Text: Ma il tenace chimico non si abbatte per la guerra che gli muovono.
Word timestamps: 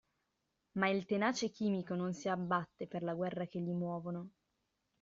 Ma 0.79 0.89
il 0.89 1.05
tenace 1.05 1.51
chimico 1.51 1.93
non 1.93 2.15
si 2.15 2.27
abbatte 2.27 2.87
per 2.87 3.03
la 3.03 3.13
guerra 3.13 3.45
che 3.45 3.59
gli 3.59 3.69
muovono. 3.69 4.31